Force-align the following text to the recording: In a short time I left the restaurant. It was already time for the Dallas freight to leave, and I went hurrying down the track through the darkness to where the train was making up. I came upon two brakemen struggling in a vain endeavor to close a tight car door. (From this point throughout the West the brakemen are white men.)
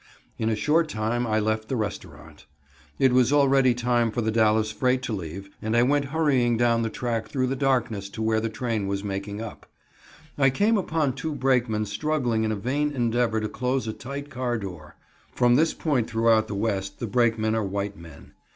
In 0.39 0.49
a 0.49 0.55
short 0.55 0.89
time 0.89 1.27
I 1.27 1.37
left 1.39 1.67
the 1.67 1.75
restaurant. 1.75 2.47
It 2.97 3.13
was 3.13 3.31
already 3.31 3.75
time 3.75 4.09
for 4.09 4.21
the 4.21 4.31
Dallas 4.31 4.71
freight 4.71 5.03
to 5.03 5.13
leave, 5.13 5.51
and 5.61 5.77
I 5.77 5.83
went 5.83 6.05
hurrying 6.05 6.57
down 6.57 6.81
the 6.81 6.89
track 6.89 7.27
through 7.27 7.45
the 7.45 7.55
darkness 7.55 8.09
to 8.17 8.21
where 8.23 8.39
the 8.39 8.49
train 8.49 8.87
was 8.87 9.03
making 9.03 9.41
up. 9.43 9.67
I 10.39 10.49
came 10.49 10.75
upon 10.75 11.13
two 11.13 11.35
brakemen 11.35 11.85
struggling 11.85 12.43
in 12.43 12.51
a 12.51 12.55
vain 12.55 12.91
endeavor 12.91 13.39
to 13.41 13.47
close 13.47 13.87
a 13.87 13.93
tight 13.93 14.31
car 14.31 14.57
door. 14.57 14.95
(From 15.35 15.53
this 15.53 15.75
point 15.75 16.09
throughout 16.09 16.47
the 16.47 16.55
West 16.55 16.97
the 16.97 17.05
brakemen 17.05 17.53
are 17.53 17.63
white 17.63 17.95
men.) 17.95 18.33